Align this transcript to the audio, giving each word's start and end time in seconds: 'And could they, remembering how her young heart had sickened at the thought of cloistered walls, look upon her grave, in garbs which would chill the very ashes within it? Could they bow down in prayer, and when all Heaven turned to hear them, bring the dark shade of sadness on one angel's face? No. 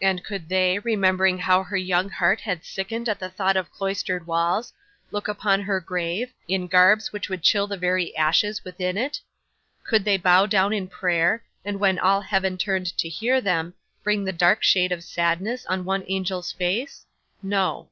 'And 0.00 0.22
could 0.22 0.48
they, 0.48 0.78
remembering 0.78 1.38
how 1.38 1.64
her 1.64 1.76
young 1.76 2.10
heart 2.10 2.42
had 2.42 2.64
sickened 2.64 3.08
at 3.08 3.18
the 3.18 3.28
thought 3.28 3.56
of 3.56 3.72
cloistered 3.72 4.24
walls, 4.24 4.72
look 5.10 5.26
upon 5.26 5.62
her 5.62 5.80
grave, 5.80 6.32
in 6.46 6.68
garbs 6.68 7.12
which 7.12 7.28
would 7.28 7.42
chill 7.42 7.66
the 7.66 7.76
very 7.76 8.16
ashes 8.16 8.62
within 8.62 8.96
it? 8.96 9.20
Could 9.82 10.04
they 10.04 10.16
bow 10.16 10.46
down 10.46 10.72
in 10.72 10.86
prayer, 10.86 11.42
and 11.64 11.80
when 11.80 11.98
all 11.98 12.20
Heaven 12.20 12.56
turned 12.56 12.96
to 12.98 13.08
hear 13.08 13.40
them, 13.40 13.74
bring 14.04 14.22
the 14.22 14.32
dark 14.32 14.62
shade 14.62 14.92
of 14.92 15.02
sadness 15.02 15.66
on 15.66 15.84
one 15.84 16.04
angel's 16.04 16.52
face? 16.52 17.06
No. 17.42 17.90